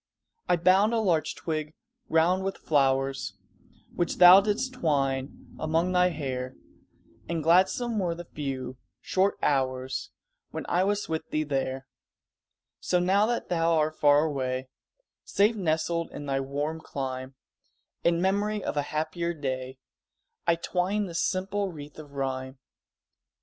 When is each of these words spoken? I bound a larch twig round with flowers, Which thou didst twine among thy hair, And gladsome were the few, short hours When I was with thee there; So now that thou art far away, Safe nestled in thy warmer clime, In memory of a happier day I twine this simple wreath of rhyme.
I 0.49 0.55
bound 0.55 0.95
a 0.95 0.97
larch 0.99 1.35
twig 1.35 1.75
round 2.09 2.43
with 2.43 2.57
flowers, 2.57 3.35
Which 3.93 4.15
thou 4.17 4.41
didst 4.41 4.73
twine 4.73 5.55
among 5.59 5.91
thy 5.91 6.09
hair, 6.09 6.55
And 7.29 7.43
gladsome 7.43 7.99
were 7.99 8.15
the 8.15 8.25
few, 8.25 8.77
short 8.99 9.37
hours 9.43 10.09
When 10.49 10.65
I 10.67 10.83
was 10.85 11.07
with 11.07 11.29
thee 11.29 11.43
there; 11.43 11.85
So 12.79 12.99
now 12.99 13.27
that 13.27 13.49
thou 13.49 13.73
art 13.73 13.95
far 13.99 14.25
away, 14.25 14.69
Safe 15.23 15.55
nestled 15.55 16.09
in 16.09 16.25
thy 16.25 16.39
warmer 16.39 16.79
clime, 16.79 17.35
In 18.03 18.19
memory 18.19 18.63
of 18.63 18.75
a 18.75 18.81
happier 18.89 19.35
day 19.35 19.77
I 20.47 20.55
twine 20.55 21.05
this 21.05 21.21
simple 21.21 21.71
wreath 21.71 21.99
of 21.99 22.13
rhyme. 22.13 22.57